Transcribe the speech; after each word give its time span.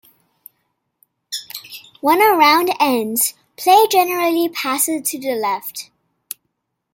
When 1.99 2.23
a 2.23 2.35
round 2.35 2.71
ends, 2.79 3.35
play 3.55 3.85
generally 3.91 4.49
passes 4.49 5.07
to 5.11 5.19
the 5.19 5.35
left. 5.35 5.91